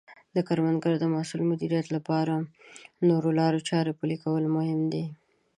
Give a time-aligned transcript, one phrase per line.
[0.35, 2.47] د کروندې د محصول مدیریت لپاره د
[3.09, 5.05] نوو لارو چارو پلي کول مهم دي.